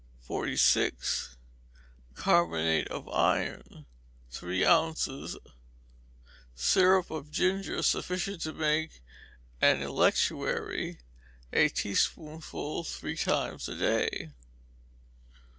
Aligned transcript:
46. 0.21 1.37
Carbonate 2.15 2.87
of 2.87 3.07
iron, 3.09 3.85
three 4.31 4.65
ounces; 4.65 5.37
syrup 6.55 7.11
of 7.11 7.29
ginger, 7.29 7.83
sufficient 7.83 8.41
to 8.41 8.51
make 8.51 9.01
an 9.61 9.83
electuary: 9.83 10.97
a 11.53 11.69
teaspoonful 11.69 12.83
three 12.83 13.15
times 13.15 13.69
a 13.69 13.75
day. 13.75 14.31